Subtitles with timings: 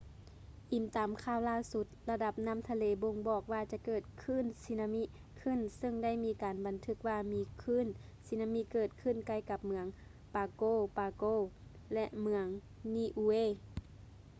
[0.73, 5.03] ອີງຕາມຂ່າວລ່າສຸດ ລະດັບນ້ຳທະເລບົ່ງບອກວ່າຈະເກີດຄື້ນສຸນາມິ
[5.39, 5.59] ຂຶ້ນ.
[5.79, 7.87] ຊຶ່ງໄດ້ມີການບັນທຶກວ່າມີຄື້ນ
[8.27, 9.85] ສຸນາມີເກີດຂຶ້ນໃກ້ກັບເມືອງ
[10.33, 10.63] ປາໂກ
[10.97, 11.35] ປາໂກ pago pago
[11.93, 12.45] ແລະ ເມືອງ
[12.93, 13.51] ນີອູເອ niue